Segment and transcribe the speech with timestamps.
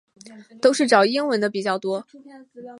[0.59, 2.03] 都是找英文的比较多